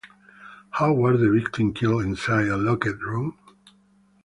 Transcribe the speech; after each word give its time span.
How 0.71 0.93
was 0.93 1.19
the 1.19 1.29
victim 1.29 1.75
killed 1.75 2.01
inside 2.01 2.47
a 2.47 2.57
locked 2.57 2.85
room? 2.85 3.37